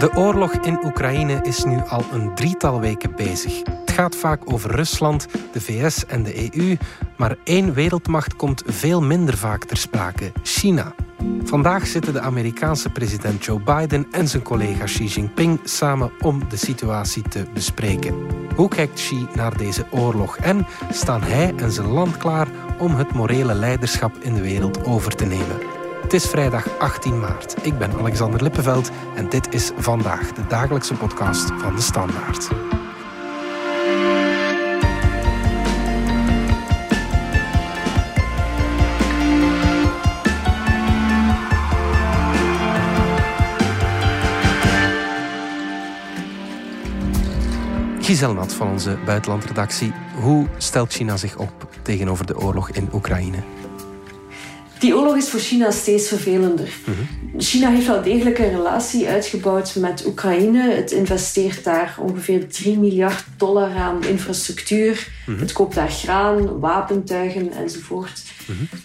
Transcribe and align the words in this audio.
De 0.00 0.14
oorlog 0.14 0.52
in 0.52 0.84
Oekraïne 0.84 1.38
is 1.42 1.64
nu 1.64 1.80
al 1.88 2.04
een 2.12 2.34
drietal 2.34 2.80
weken 2.80 3.16
bezig. 3.16 3.62
Het 3.64 3.90
gaat 3.90 4.16
vaak 4.16 4.52
over 4.52 4.70
Rusland, 4.70 5.26
de 5.52 5.60
VS 5.60 6.06
en 6.06 6.22
de 6.22 6.56
EU, 6.56 6.76
maar 7.16 7.36
één 7.44 7.74
wereldmacht 7.74 8.36
komt 8.36 8.62
veel 8.66 9.02
minder 9.02 9.36
vaak 9.36 9.64
ter 9.64 9.76
sprake: 9.76 10.32
China. 10.42 10.94
Vandaag 11.44 11.86
zitten 11.86 12.12
de 12.12 12.20
Amerikaanse 12.20 12.90
president 12.90 13.44
Joe 13.44 13.60
Biden 13.60 14.06
en 14.10 14.28
zijn 14.28 14.42
collega 14.42 14.84
Xi 14.84 15.04
Jinping 15.04 15.60
samen 15.64 16.10
om 16.20 16.48
de 16.48 16.56
situatie 16.56 17.22
te 17.22 17.44
bespreken. 17.54 18.14
Hoe 18.56 18.68
kijkt 18.68 18.94
Xi 18.94 19.26
naar 19.34 19.56
deze 19.56 19.86
oorlog 19.90 20.36
en 20.36 20.66
staan 20.90 21.22
hij 21.22 21.54
en 21.56 21.72
zijn 21.72 21.88
land 21.88 22.16
klaar 22.16 22.48
om 22.78 22.94
het 22.94 23.12
morele 23.12 23.54
leiderschap 23.54 24.16
in 24.20 24.34
de 24.34 24.42
wereld 24.42 24.84
over 24.84 25.14
te 25.14 25.24
nemen? 25.24 25.79
Het 26.10 26.22
is 26.22 26.28
vrijdag 26.28 26.78
18 26.78 27.20
maart. 27.20 27.66
Ik 27.66 27.78
ben 27.78 27.92
Alexander 27.92 28.42
Lippenveld 28.42 28.90
en 29.16 29.28
dit 29.28 29.54
is 29.54 29.70
vandaag 29.76 30.32
de 30.32 30.46
dagelijkse 30.46 30.94
podcast 30.94 31.50
van 31.58 31.74
de 31.74 31.80
Standaard. 31.80 32.48
Giselle 48.00 48.34
Nat 48.34 48.54
van 48.54 48.70
onze 48.70 48.98
buitenlandredactie. 49.04 49.92
Hoe 50.20 50.46
stelt 50.56 50.92
China 50.92 51.16
zich 51.16 51.36
op 51.36 51.68
tegenover 51.82 52.26
de 52.26 52.38
oorlog 52.38 52.70
in 52.70 52.88
Oekraïne? 52.92 53.38
Die 54.80 54.96
oorlog 54.96 55.16
is 55.16 55.28
voor 55.28 55.40
China 55.40 55.70
steeds 55.70 56.08
vervelender. 56.08 56.68
China 57.38 57.70
heeft 57.70 57.86
wel 57.86 58.02
degelijk 58.02 58.38
een 58.38 58.50
relatie 58.50 59.08
uitgebouwd 59.08 59.74
met 59.74 60.06
Oekraïne. 60.06 60.70
Het 60.74 60.90
investeert 60.90 61.64
daar 61.64 61.96
ongeveer 61.98 62.48
3 62.48 62.78
miljard 62.78 63.24
dollar 63.36 63.76
aan 63.76 64.04
infrastructuur. 64.04 65.08
Het 65.38 65.52
koopt 65.52 65.74
daar 65.74 65.90
graan, 65.90 66.60
wapentuigen 66.60 67.52
enzovoort. 67.52 68.22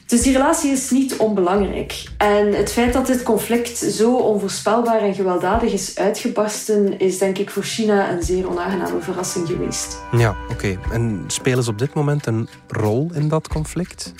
Dus 0.05 0.21
die 0.21 0.31
relatie 0.31 0.71
is 0.71 0.89
niet 0.89 1.17
onbelangrijk. 1.17 2.03
En 2.17 2.53
het 2.53 2.71
feit 2.71 2.93
dat 2.93 3.07
dit 3.07 3.23
conflict 3.23 3.77
zo 3.77 4.15
onvoorspelbaar 4.15 4.99
en 4.99 5.13
gewelddadig 5.13 5.73
is 5.73 5.97
uitgebarsten, 5.97 6.99
is 6.99 7.17
denk 7.17 7.37
ik 7.37 7.49
voor 7.49 7.63
China 7.63 8.11
een 8.11 8.23
zeer 8.23 8.49
onaangename 8.49 9.01
verrassing 9.01 9.47
geweest. 9.47 9.97
Ja, 10.11 10.35
oké. 10.51 10.79
En 10.91 11.23
spelen 11.27 11.63
ze 11.63 11.69
op 11.69 11.79
dit 11.79 11.93
moment 11.93 12.25
een 12.25 12.47
rol 12.67 13.09
in 13.13 13.27
dat 13.27 13.47
conflict? 13.47 14.13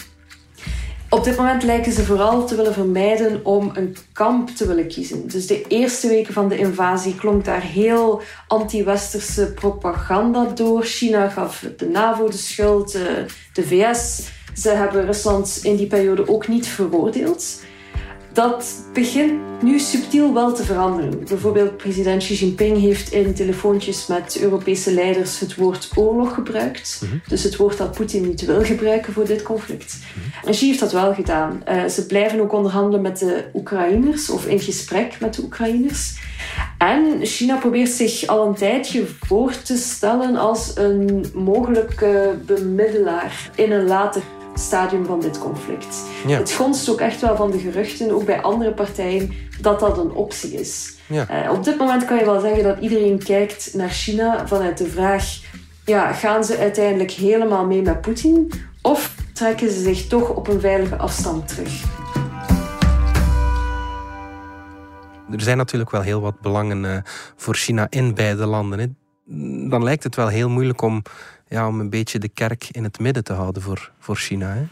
Op 1.15 1.23
dit 1.23 1.37
moment 1.37 1.63
lijken 1.63 1.91
ze 1.91 2.03
vooral 2.03 2.45
te 2.45 2.55
willen 2.55 2.73
vermijden 2.73 3.45
om 3.45 3.71
een 3.73 3.95
kamp 4.13 4.49
te 4.49 4.67
willen 4.67 4.87
kiezen. 4.87 5.27
Dus 5.27 5.47
de 5.47 5.67
eerste 5.67 6.07
weken 6.07 6.33
van 6.33 6.49
de 6.49 6.57
invasie 6.57 7.15
klonk 7.15 7.45
daar 7.45 7.61
heel 7.61 8.21
anti-westerse 8.47 9.53
propaganda 9.53 10.45
door. 10.45 10.83
China 10.83 11.29
gaf 11.29 11.65
de 11.77 11.87
NAVO 11.87 12.29
de 12.29 12.37
schuld, 12.37 12.91
de 13.53 13.63
VS. 13.63 14.29
Ze 14.55 14.69
hebben 14.69 15.05
Rusland 15.05 15.59
in 15.61 15.75
die 15.75 15.87
periode 15.87 16.27
ook 16.27 16.47
niet 16.47 16.67
veroordeeld. 16.67 17.59
Dat 18.35 18.85
begint 18.93 19.61
nu 19.61 19.79
subtiel 19.79 20.33
wel 20.33 20.53
te 20.53 20.63
veranderen. 20.63 21.25
Bijvoorbeeld 21.27 21.77
president 21.77 22.23
Xi 22.23 22.33
Jinping 22.33 22.79
heeft 22.79 23.11
in 23.11 23.33
telefoontjes 23.33 24.07
met 24.07 24.39
Europese 24.41 24.93
leiders 24.93 25.39
het 25.39 25.55
woord 25.55 25.89
oorlog 25.95 26.33
gebruikt. 26.33 27.01
Mhm. 27.03 27.17
Dus 27.27 27.43
het 27.43 27.55
woord 27.55 27.77
dat 27.77 27.91
Poetin 27.91 28.27
niet 28.27 28.45
wil 28.45 28.63
gebruiken 28.63 29.13
voor 29.13 29.25
dit 29.25 29.43
conflict. 29.43 29.97
Mhm. 29.97 30.47
En 30.47 30.51
Xi 30.51 30.65
heeft 30.65 30.79
dat 30.79 30.91
wel 30.91 31.13
gedaan. 31.13 31.63
Uh, 31.69 31.85
ze 31.85 32.05
blijven 32.05 32.39
ook 32.39 32.53
onderhandelen 32.53 33.01
met 33.01 33.19
de 33.19 33.45
Oekraïners 33.53 34.29
of 34.29 34.45
in 34.45 34.59
gesprek 34.59 35.19
met 35.19 35.33
de 35.33 35.41
Oekraïners. 35.41 36.13
En 36.77 37.25
China 37.25 37.57
probeert 37.57 37.89
zich 37.89 38.27
al 38.27 38.47
een 38.47 38.55
tijdje 38.55 39.05
voor 39.19 39.61
te 39.61 39.77
stellen 39.77 40.35
als 40.35 40.71
een 40.75 41.25
mogelijke 41.33 42.35
bemiddelaar 42.45 43.49
in 43.55 43.71
een 43.71 43.87
later 43.87 44.21
stadium 44.59 45.05
van 45.05 45.19
dit 45.19 45.39
conflict. 45.39 46.03
Het 46.27 46.51
gonst 46.51 46.89
ook 46.89 46.99
echt 46.99 47.21
wel 47.21 47.35
van 47.35 47.51
de 47.51 47.59
geruchten, 47.59 48.11
ook 48.11 48.25
bij 48.25 48.41
andere 48.41 48.73
partijen, 48.73 49.33
dat 49.61 49.79
dat 49.79 49.97
een 49.97 50.11
optie 50.11 50.53
is. 50.53 50.93
Ja. 51.07 51.45
Uh, 51.45 51.51
op 51.51 51.63
dit 51.63 51.77
moment 51.77 52.05
kan 52.05 52.17
je 52.17 52.25
wel 52.25 52.39
zeggen 52.39 52.63
dat 52.63 52.79
iedereen 52.79 53.23
kijkt 53.23 53.73
naar 53.73 53.89
China 53.89 54.47
vanuit 54.47 54.77
de 54.77 54.87
vraag: 54.87 55.39
ja, 55.85 56.13
gaan 56.13 56.43
ze 56.43 56.57
uiteindelijk 56.57 57.11
helemaal 57.11 57.65
mee 57.65 57.81
met 57.81 58.01
Poetin 58.01 58.51
of 58.81 59.15
trekken 59.33 59.71
ze 59.71 59.79
zich 59.79 60.07
toch 60.07 60.29
op 60.29 60.47
een 60.47 60.59
veilige 60.59 60.95
afstand 60.95 61.47
terug? 61.47 61.83
Er 65.31 65.41
zijn 65.41 65.57
natuurlijk 65.57 65.91
wel 65.91 66.01
heel 66.01 66.21
wat 66.21 66.39
belangen 66.39 66.83
uh, 66.83 66.97
voor 67.35 67.55
China 67.55 67.87
in 67.89 68.13
beide 68.13 68.45
landen. 68.45 68.79
Hè. 68.79 68.85
Dan 69.69 69.83
lijkt 69.83 70.03
het 70.03 70.15
wel 70.15 70.27
heel 70.27 70.49
moeilijk 70.49 70.81
om 70.81 71.01
ja, 71.47 71.67
om 71.67 71.79
een 71.79 71.89
beetje 71.89 72.19
de 72.19 72.29
kerk 72.29 72.67
in 72.71 72.83
het 72.83 72.99
midden 72.99 73.23
te 73.23 73.33
houden 73.33 73.61
voor, 73.61 73.91
voor 73.99 74.15
China. 74.15 74.53
Hè? 74.53 74.63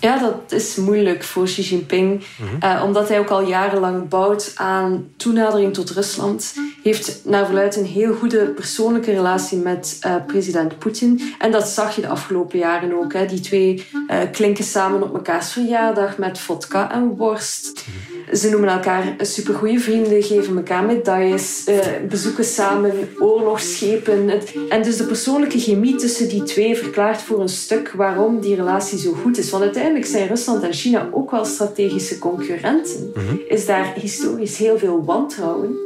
Ja, 0.00 0.18
dat 0.18 0.52
is 0.52 0.76
moeilijk 0.76 1.22
voor 1.22 1.44
Xi 1.44 1.62
Jinping. 1.62 2.24
Mhm. 2.38 2.56
Eh, 2.60 2.82
omdat 2.84 3.08
hij 3.08 3.18
ook 3.18 3.28
al 3.28 3.46
jarenlang 3.46 4.08
bouwt 4.08 4.52
aan 4.54 5.08
toenadering 5.16 5.74
tot 5.74 5.90
Rusland. 5.90 6.54
Heeft 6.82 7.20
naar 7.24 7.44
verluidt 7.44 7.76
een 7.76 7.84
heel 7.84 8.14
goede 8.14 8.46
persoonlijke 8.46 9.12
relatie 9.12 9.58
met 9.58 9.98
uh, 10.06 10.14
president 10.26 10.78
Poetin. 10.78 11.34
En 11.38 11.50
dat 11.50 11.68
zag 11.68 11.94
je 11.94 12.00
de 12.00 12.08
afgelopen 12.08 12.58
jaren 12.58 12.98
ook. 12.98 13.12
Hè. 13.12 13.26
Die 13.26 13.40
twee 13.40 13.86
uh, 14.08 14.16
klinken 14.32 14.64
samen 14.64 15.02
op 15.02 15.12
mekaars 15.12 15.52
verjaardag 15.52 16.18
met 16.18 16.38
vodka 16.38 16.92
en 16.92 17.08
worst. 17.08 17.84
Mhm. 17.86 18.13
Ze 18.32 18.50
noemen 18.50 18.68
elkaar 18.68 19.14
supergoeie 19.18 19.80
vrienden, 19.80 20.22
geven 20.22 20.56
elkaar 20.56 20.84
medailles, 20.84 21.64
uh, 21.68 21.78
bezoeken 22.08 22.44
samen 22.44 22.92
oorlogsschepen. 23.18 24.40
En 24.68 24.82
dus 24.82 24.96
de 24.96 25.04
persoonlijke 25.04 25.58
chemie 25.58 25.96
tussen 25.96 26.28
die 26.28 26.42
twee 26.42 26.76
verklaart 26.76 27.22
voor 27.22 27.40
een 27.40 27.48
stuk 27.48 27.92
waarom 27.96 28.40
die 28.40 28.54
relatie 28.54 28.98
zo 28.98 29.12
goed 29.12 29.38
is. 29.38 29.50
Want 29.50 29.62
uiteindelijk 29.62 30.06
zijn 30.06 30.28
Rusland 30.28 30.62
en 30.62 30.72
China 30.72 31.08
ook 31.12 31.30
wel 31.30 31.44
strategische 31.44 32.18
concurrenten. 32.18 33.10
Mhm. 33.14 33.36
Is 33.48 33.66
daar 33.66 33.94
historisch 34.00 34.56
heel 34.56 34.78
veel 34.78 35.04
wantrouwen. 35.04 35.76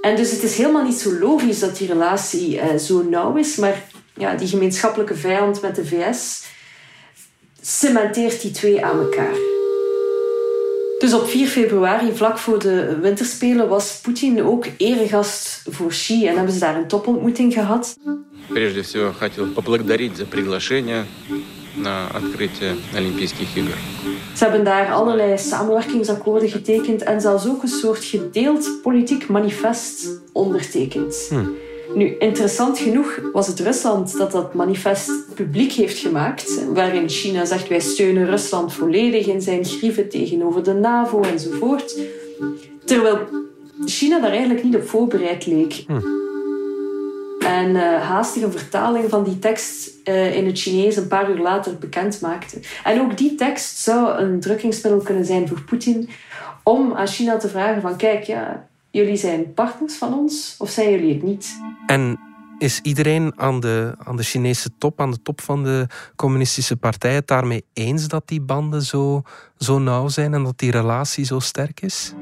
En 0.00 0.16
dus 0.16 0.30
het 0.30 0.42
is 0.42 0.56
helemaal 0.56 0.84
niet 0.84 0.98
zo 0.98 1.18
logisch 1.18 1.58
dat 1.58 1.76
die 1.76 1.88
relatie 1.88 2.56
uh, 2.56 2.76
zo 2.76 3.02
nauw 3.02 3.36
is, 3.36 3.56
maar 3.56 3.84
ja, 4.14 4.34
die 4.34 4.48
gemeenschappelijke 4.48 5.14
vijand 5.14 5.62
met 5.62 5.74
de 5.74 5.86
VS 5.86 6.44
cementeert 7.60 8.40
die 8.42 8.50
twee 8.50 8.84
aan 8.84 8.98
elkaar. 8.98 9.55
Dus 10.99 11.13
op 11.13 11.27
4 11.27 11.47
februari, 11.47 12.11
vlak 12.15 12.37
voor 12.37 12.59
de 12.59 12.97
winterspelen, 13.01 13.67
was 13.67 13.99
Poetin 14.01 14.43
ook 14.43 14.65
eregast 14.77 15.63
voor 15.69 15.89
Xi 15.89 16.27
en 16.27 16.35
hebben 16.35 16.53
ze 16.53 16.59
daar 16.59 16.75
een 16.75 16.87
topontmoeting 16.87 17.53
gehad. 17.53 17.95
Прежде 18.49 18.81
всего 18.81 19.13
хотел 19.13 19.45
поблагодарить 19.47 20.17
за 20.17 20.25
приглашение 20.25 21.05
на 21.75 22.07
открытие 22.13 22.75
Олимпийских 22.95 23.55
игр. 23.55 23.77
Ze 24.35 24.43
hebben 24.43 24.63
daar 24.63 24.91
allerlei 24.91 25.37
samenwerkingsakkoorden 25.37 26.49
getekend 26.49 27.01
en 27.03 27.21
zelfs 27.21 27.47
ook 27.47 27.61
een 27.63 27.69
soort 27.69 28.03
gedeeld 28.03 28.69
politiek 28.81 29.27
manifest 29.27 30.21
ondertekend. 30.31 31.27
Hm. 31.29 31.45
Nu, 31.94 32.16
interessant 32.18 32.78
genoeg 32.78 33.20
was 33.32 33.46
het 33.46 33.60
Rusland 33.60 34.18
dat 34.18 34.32
dat 34.32 34.54
manifest 34.54 35.34
publiek 35.34 35.72
heeft 35.72 35.98
gemaakt, 35.98 36.64
waarin 36.72 37.08
China 37.08 37.44
zegt 37.44 37.68
wij 37.68 37.80
steunen 37.80 38.26
Rusland 38.26 38.72
volledig 38.72 39.26
in 39.26 39.40
zijn 39.40 39.64
grieven 39.64 40.08
tegenover 40.08 40.62
de 40.62 40.74
NAVO 40.74 41.20
enzovoort. 41.20 41.98
Terwijl 42.84 43.18
China 43.84 44.20
daar 44.20 44.30
eigenlijk 44.30 44.62
niet 44.62 44.76
op 44.76 44.88
voorbereid 44.88 45.46
leek. 45.46 45.84
Hm. 45.86 46.00
En 47.46 47.70
uh, 47.70 48.02
haastig 48.02 48.42
een 48.42 48.52
vertaling 48.52 49.08
van 49.08 49.24
die 49.24 49.38
tekst 49.38 49.90
uh, 50.04 50.36
in 50.36 50.46
het 50.46 50.58
Chinees 50.58 50.96
een 50.96 51.08
paar 51.08 51.30
uur 51.30 51.38
later 51.38 51.78
bekend 51.78 52.20
maakte. 52.20 52.60
En 52.84 53.00
ook 53.00 53.16
die 53.16 53.34
tekst 53.34 53.78
zou 53.78 54.18
een 54.18 54.40
drukkingsmiddel 54.40 55.02
kunnen 55.02 55.24
zijn 55.24 55.48
voor 55.48 55.60
Poetin 55.60 56.08
om 56.62 56.92
aan 56.94 57.06
China 57.06 57.36
te 57.36 57.48
vragen 57.48 57.82
van 57.82 57.96
kijk, 57.96 58.22
ja, 58.22 58.68
jullie 58.90 59.16
zijn 59.16 59.54
partners 59.54 59.94
van 59.94 60.14
ons 60.14 60.54
of 60.58 60.70
zijn 60.70 60.90
jullie 60.90 61.12
het 61.12 61.22
niet? 61.22 61.60
En 61.86 62.18
is 62.58 62.80
iedereen 62.82 63.32
aan 63.36 63.60
de, 63.60 63.94
aan 63.98 64.16
de 64.16 64.22
Chinese 64.22 64.70
top, 64.78 65.00
aan 65.00 65.10
de 65.10 65.22
top 65.22 65.40
van 65.40 65.64
de 65.64 65.86
communistische 66.16 66.76
partij, 66.76 67.14
het 67.14 67.26
daarmee 67.26 67.64
eens 67.72 68.08
dat 68.08 68.28
die 68.28 68.40
banden 68.40 68.82
zo, 68.82 69.22
zo 69.58 69.78
nauw 69.78 70.08
zijn 70.08 70.34
en 70.34 70.44
dat 70.44 70.58
die 70.58 70.70
relatie 70.70 71.24
zo 71.24 71.38
sterk 71.38 71.80
is? 71.80 72.12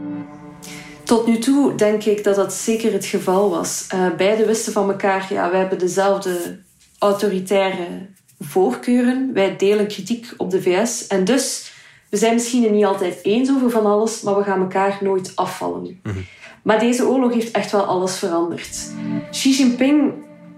Tot 1.05 1.27
nu 1.27 1.39
toe 1.39 1.75
denk 1.75 2.05
ik 2.05 2.25
dat 2.25 2.37
dat 2.37 2.53
zeker 2.53 2.93
het 2.93 3.05
geval 3.05 3.51
was. 3.51 3.87
Uh, 3.95 4.15
beiden 4.17 4.47
wisten 4.47 4.73
van 4.73 4.91
elkaar, 4.91 5.27
ja, 5.31 5.51
wij 5.51 5.61
hebben 5.61 5.79
dezelfde 5.79 6.61
autoritaire 6.99 8.09
voorkeuren. 8.41 9.31
Wij 9.33 9.57
delen 9.57 9.89
kritiek 9.89 10.35
op 10.37 10.51
de 10.51 10.63
VS. 10.63 11.07
En 11.07 11.25
dus, 11.25 11.73
we 12.11 12.17
zijn 12.17 12.35
misschien 12.35 12.73
niet 12.73 12.85
altijd 12.85 13.19
eens 13.23 13.51
over 13.51 13.71
van 13.71 13.87
alles, 13.87 14.21
maar 14.21 14.37
we 14.37 14.43
gaan 14.43 14.61
elkaar 14.61 14.99
nooit 15.01 15.33
afvallen. 15.35 16.01
Mhm. 16.03 16.19
Maar 16.65 16.79
deze 16.79 17.09
oorlog 17.09 17.33
heeft 17.33 17.51
echt 17.51 17.73
wel 17.73 17.83
alles 17.83 18.19
veranderd. 18.19 18.91
Xi 19.31 19.51
Jinping 19.51 20.13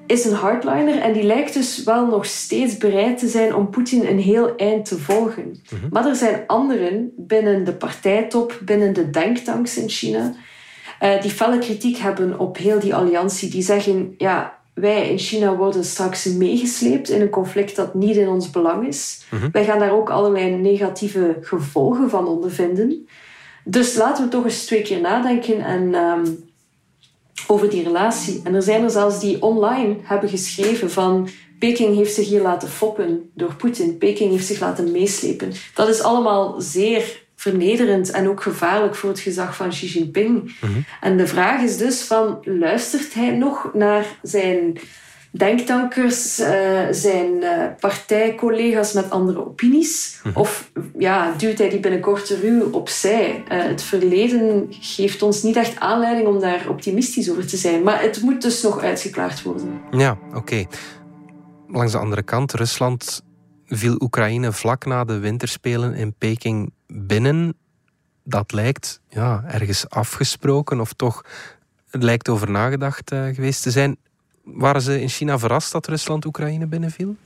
is 0.07 0.25
een 0.25 0.35
hardliner 0.35 0.99
en 0.99 1.13
die 1.13 1.23
lijkt 1.23 1.55
dus 1.55 1.85
wel 1.85 2.07
nog 2.07 2.25
steeds 2.25 2.77
bereid 2.77 3.19
te 3.19 3.29
zijn 3.29 3.55
om 3.55 3.71
Poetin 3.71 4.07
een 4.07 4.19
heel 4.19 4.57
eind 4.57 4.85
te 4.85 4.99
volgen. 4.99 5.61
Mhm. 5.71 5.87
Maar 5.91 6.07
er 6.07 6.15
zijn 6.15 6.45
anderen 6.47 7.13
binnen 7.17 7.65
de 7.65 7.73
partijtop, 7.73 8.61
binnen 8.65 8.93
de 8.93 9.11
denktanks 9.11 9.77
in 9.77 9.89
China, 9.89 10.35
uh, 11.03 11.23
die 11.23 11.31
felle 11.31 11.59
kritiek 11.59 11.97
hebben 11.97 12.39
op 12.39 12.57
heel 12.57 12.81
die 12.81 12.95
alliantie. 12.95 13.51
Die 13.51 13.63
zeggen, 13.63 14.15
ja, 14.19 14.59
wij 14.75 15.11
in 15.11 15.19
China 15.19 15.57
worden 15.57 15.85
straks 15.85 16.25
meegesleept 16.25 17.11
in 17.11 17.21
een 17.21 17.31
conflict 17.31 17.77
dat 17.77 17.95
niet 17.95 18.17
in 18.17 18.29
ons 18.29 18.51
belang 18.51 18.87
is. 18.87 19.25
Mhm. 19.31 19.49
Wij 19.53 19.65
gaan 19.65 19.79
daar 19.79 19.93
ook 19.93 20.11
allerlei 20.11 20.57
negatieve 20.57 21.37
gevolgen 21.41 22.11
van 22.11 22.27
ondervinden. 22.27 23.07
Dus 23.69 23.95
laten 23.95 24.25
we 24.25 24.31
toch 24.31 24.45
eens 24.45 24.65
twee 24.65 24.83
keer 24.83 25.01
nadenken 25.01 25.65
en, 25.65 25.95
um, 25.95 26.51
over 27.47 27.71
die 27.71 27.83
relatie. 27.83 28.41
En 28.45 28.55
er 28.55 28.63
zijn 28.63 28.83
er 28.83 28.91
zelfs 28.91 29.21
die 29.21 29.43
online 29.43 29.97
hebben 30.03 30.29
geschreven 30.29 30.91
van 30.91 31.29
Peking 31.59 31.97
heeft 31.97 32.15
zich 32.15 32.29
hier 32.29 32.43
laten 32.43 32.69
foppen 32.69 33.31
door 33.35 33.55
Poetin. 33.55 33.99
Peking 33.99 34.31
heeft 34.31 34.47
zich 34.47 34.61
laten 34.61 34.91
meeslepen. 34.91 35.53
Dat 35.75 35.89
is 35.89 36.01
allemaal 36.01 36.61
zeer 36.61 37.25
vernederend 37.37 38.11
en 38.11 38.29
ook 38.29 38.43
gevaarlijk 38.43 38.95
voor 38.95 39.11
het 39.11 39.21
gezag 39.21 39.57
van 39.57 39.69
Xi 39.69 39.87
Jinping. 39.87 40.57
Mhm. 40.61 40.73
En 41.01 41.17
de 41.17 41.27
vraag 41.27 41.63
is 41.63 41.77
dus 41.77 42.03
van, 42.03 42.39
luistert 42.45 43.15
hij 43.15 43.31
nog 43.31 43.71
naar 43.75 44.07
zijn 44.23 44.79
denktankers, 45.37 46.41
uh, 46.41 46.47
zijn 46.91 47.43
uh, 47.43 47.65
partijcollega's 47.81 48.93
met 48.93 49.11
andere 49.11 49.47
opinies? 49.47 50.21
Mhm. 50.23 50.39
Of 50.39 50.71
ja, 50.99 51.33
duwt 51.37 51.59
hij 51.59 51.69
die 51.69 51.81
binnenkort 51.81 52.29
ruw 52.29 52.71
opzij? 52.71 53.45
Uh, 53.53 53.63
het 53.63 53.83
verleden 53.83 54.67
geeft 54.71 55.23
ons 55.23 55.43
niet 55.43 55.57
echt 55.57 55.81
aanleiding 55.81 56.29
om 56.29 56.41
daar 56.41 56.69
optimistisch 56.69 57.31
over 57.31 57.47
te 57.47 57.57
zijn. 57.57 57.83
Maar 57.83 58.03
het 58.03 58.23
moet 58.23 58.43
dus 58.43 58.63
nog 58.63 58.81
uitgeklaard 58.83 59.43
worden. 59.43 59.81
Ja, 59.91 60.19
oké. 60.35 60.65
Langs 61.69 61.93
de 61.93 61.99
andere 61.99 62.23
kant, 62.23 62.53
Rusland 62.53 63.23
viel 63.67 63.97
Oekraïne 63.99 64.53
vlak 64.53 64.85
na 64.85 65.05
de 65.05 65.19
winterspelen 65.19 65.95
in 65.95 66.15
Peking 66.19 66.73
binnen. 66.87 67.57
Dat 68.25 68.53
lijkt 68.53 69.01
ja, 69.09 69.45
ergens 69.47 69.89
afgesproken 69.89 70.81
of 70.81 70.93
toch 70.93 71.25
het 71.91 72.03
lijkt 72.03 72.29
over 72.29 72.51
nagedacht 72.51 73.11
geweest 73.11 73.63
te 73.63 73.71
zijn. 73.71 73.97
Waren 74.47 74.83
ze 74.83 75.01
in 75.01 75.09
China 75.09 75.39
verrast 75.39 75.73
dat 75.73 75.87
Rusland 75.87 76.25
Oekraïne 76.25 76.67
binnenviel? 76.67 77.17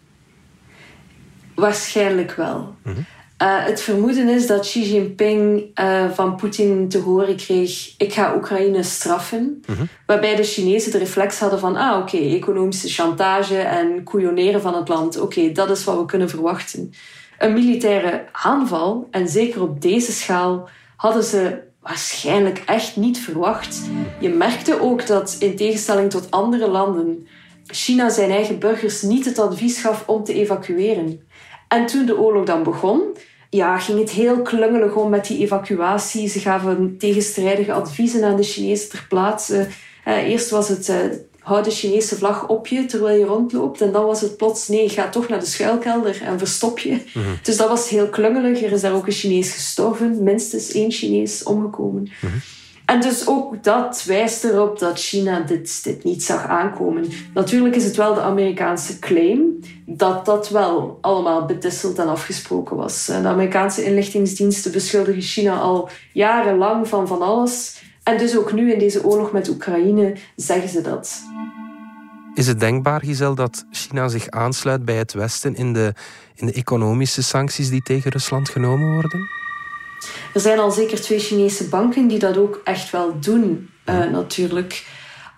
Waarschijnlijk 1.55 2.33
wel. 2.33 2.75
Mm 2.83 3.07
uh, 3.43 3.65
het 3.65 3.83
vermoeden 3.83 4.29
is 4.29 4.47
dat 4.47 4.61
Xi 4.61 4.93
Jinping 4.93 5.71
uh, 5.81 6.11
van 6.11 6.37
Poetin 6.37 6.89
te 6.89 6.99
horen 6.99 7.37
kreeg: 7.37 7.95
ik 7.97 8.13
ga 8.13 8.35
Oekraïne 8.37 8.83
straffen. 8.83 9.63
Mm 9.67 9.75
-hmm. 9.75 9.89
Waarbij 10.07 10.37
de 10.37 10.43
Chinezen 10.43 10.93
de 10.93 10.99
reflex 10.99 11.39
hadden 11.39 11.59
van: 11.59 11.77
ah, 11.77 11.99
oké, 11.99 12.17
okay, 12.17 12.35
economische 12.35 12.89
chantage 12.89 13.59
en 13.59 14.05
couilloneren 14.05 14.61
van 14.61 14.75
het 14.75 14.89
land. 14.89 15.17
Oké, 15.17 15.39
okay, 15.39 15.53
dat 15.53 15.71
is 15.71 15.85
wat 15.85 15.99
we 15.99 16.05
kunnen 16.05 16.29
verwachten. 16.29 16.93
Een 17.39 17.53
militaire 17.53 18.25
aanval, 18.33 19.09
en 19.11 19.29
zeker 19.29 19.63
op 19.63 19.83
deze 19.83 20.13
schaal, 20.13 20.69
hadden 20.97 21.25
ze 21.25 21.63
waarschijnlijk 21.81 22.63
echt 22.67 22.97
niet 22.97 23.19
verwacht. 23.19 23.81
Je 24.21 24.29
merkte 24.29 24.81
ook 24.81 25.07
dat, 25.07 25.37
in 25.39 25.57
tegenstelling 25.57 26.11
tot 26.11 26.31
andere 26.31 26.69
landen, 26.69 27.27
China 27.67 28.09
zijn 28.09 28.31
eigen 28.31 28.59
burgers 28.59 29.03
niet 29.03 29.25
het 29.25 29.39
advies 29.39 29.81
gaf 29.81 30.05
om 30.07 30.25
te 30.25 30.35
evacueren. 30.35 31.29
En 31.69 31.87
toen 31.87 32.07
de 32.07 32.19
oorlog 32.19 32.45
dan 32.45 32.63
begon, 32.63 33.03
ja, 33.51 33.79
ging 33.79 33.99
het 33.99 34.11
heel 34.11 34.43
klungelig 34.43 34.95
om 34.95 35.11
met 35.11 35.27
die 35.27 35.39
evacuatie. 35.39 36.29
Ze 36.29 36.39
gaven 36.39 36.99
tegenstrijdige 36.99 37.73
adviezen 37.73 38.25
aan 38.25 38.37
de 38.37 38.43
Chinezen 38.43 38.91
ter 38.91 39.07
plaatse. 39.09 39.67
Uh, 40.07 40.29
eerst 40.29 40.51
was 40.51 40.69
het 40.69 40.89
uh, 41.51 41.57
hou 41.57 41.63
de 41.63 41.71
Chinese 41.71 42.17
vlag 42.17 42.49
op 42.49 42.67
je 42.67 42.85
terwijl 42.85 43.19
je 43.19 43.25
rondloopt. 43.25 43.81
En 43.81 43.93
dan 43.93 44.05
was 44.05 44.21
het 44.21 44.37
plots, 44.37 44.69
nee, 44.69 44.89
ga 44.89 45.09
toch 45.09 45.29
naar 45.29 45.41
de 45.41 45.47
schuilkelder 45.47 46.23
en 46.23 46.39
verstop 46.39 46.79
je. 46.79 46.91
Mhm. 46.91 47.27
Dus 47.43 47.57
dat 47.57 47.69
was 47.69 47.89
heel 47.89 48.09
klungelig. 48.09 48.63
Er 48.63 48.73
is 48.73 48.81
daar 48.81 48.95
ook 48.95 49.07
een 49.07 49.13
Chinees 49.13 49.53
gestorven, 49.53 50.23
minstens 50.23 50.73
één 50.73 50.91
Chinees 50.91 51.43
omgekomen. 51.43 52.11
Mhm. 52.21 52.33
En 52.91 53.01
dus 53.01 53.27
ook 53.27 53.65
dat 53.65 54.05
wijst 54.07 54.45
erop 54.45 54.79
dat 54.79 54.99
China 54.99 55.41
dit, 55.41 55.85
dit 55.85 56.05
niet 56.05 56.23
zag 56.23 56.47
aankomen. 56.47 57.07
Natuurlijk 57.35 57.77
is 57.77 57.85
het 57.85 57.97
wel 57.97 58.15
de 58.15 58.21
Amerikaanse 58.21 58.99
claim 58.99 59.59
dat 59.87 60.25
dat 60.25 60.49
wel 60.49 60.99
allemaal 61.01 61.45
betisseld 61.45 61.99
en 61.99 62.09
afgesproken 62.09 62.77
was. 62.77 63.07
De 63.07 63.13
Amerikaanse 63.13 63.85
inlichtingsdiensten 63.85 64.73
beschuldigen 64.73 65.23
China 65.23 65.59
al 65.59 65.89
jarenlang 66.13 66.89
van 66.89 67.09
van 67.09 67.23
alles. 67.23 67.83
En 68.03 68.19
dus 68.19 68.37
ook 68.37 68.53
nu 68.53 68.73
in 68.73 68.79
deze 68.79 69.05
oorlog 69.05 69.33
met 69.33 69.49
Oekraïne 69.49 70.17
zeggen 70.37 70.69
ze 70.69 70.81
dat. 70.81 71.23
Is 72.35 72.47
het 72.47 72.61
denkbaar, 72.61 73.01
Giselle, 73.01 73.35
dat 73.35 73.65
China 73.71 74.09
zich 74.09 74.29
aansluit 74.29 74.85
bij 74.85 74.97
het 74.97 75.13
Westen 75.13 75.55
in 75.55 75.73
de, 75.73 75.95
in 76.35 76.47
de 76.47 76.53
economische 76.53 77.23
sancties 77.23 77.71
die 77.71 77.83
tegen 77.83 78.11
Rusland 78.11 78.49
genomen 78.49 78.93
worden? 78.93 79.29
Er 80.35 80.41
zijn 80.41 80.59
al 80.59 80.71
zeker 80.71 81.01
twee 81.01 81.19
Chinese 81.19 81.69
banken 81.69 82.09
die 82.09 82.19
dat 82.19 82.37
ook 82.37 82.61
echt 82.65 82.91
wel 82.91 83.21
doen, 83.21 83.71
uh, 83.87 84.05
natuurlijk. 84.05 84.87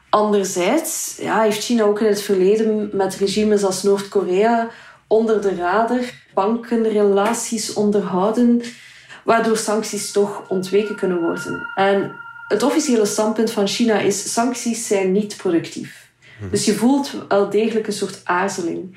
Anderzijds 0.09 1.17
ja, 1.21 1.43
heeft 1.43 1.65
China 1.65 1.83
ook 1.85 2.01
in 2.01 2.07
het 2.07 2.23
verleden 2.23 2.91
met 2.93 3.15
regimes 3.15 3.65
als 3.65 3.83
Noord-Korea 3.83 4.71
onder 5.07 5.43
de 5.43 5.55
radar 5.55 6.13
bankenrelaties 6.35 7.73
onderhouden, 7.73 8.63
waardoor 9.25 9.57
sancties 9.57 10.13
toch 10.13 10.49
ontweken 10.49 10.97
kunnen 10.97 11.21
worden. 11.21 11.67
En 11.75 12.13
het 12.53 12.63
officiële 12.63 13.07
standpunt 13.07 13.51
van 13.51 13.67
China 13.67 13.99
is: 13.99 14.33
sancties 14.33 14.87
zijn 14.87 15.13
niet 15.13 15.37
productief. 15.37 16.11
Mhm. 16.41 16.51
Dus 16.51 16.65
je 16.65 16.75
voelt 16.75 17.13
wel 17.29 17.51
degelijk 17.51 17.87
een 17.87 17.93
soort 17.93 18.21
aarzeling. 18.25 18.97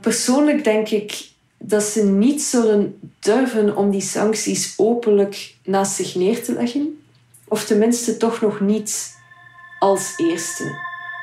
Persoonlijk 0.00 0.64
denk 0.64 0.88
ik 0.88 1.28
dat 1.58 1.82
ze 1.82 2.04
niet 2.04 2.42
zullen 2.42 2.98
durven 3.20 3.76
om 3.76 3.90
die 3.90 4.00
sancties 4.00 4.74
openlijk 4.76 5.54
naast 5.64 5.92
zich 5.92 6.14
neer 6.14 6.42
te 6.42 6.52
leggen. 6.52 7.02
Of 7.48 7.64
tenminste 7.64 8.16
toch 8.16 8.40
nog 8.40 8.60
niet 8.60 9.16
als 9.78 10.12
eerste. 10.16 10.64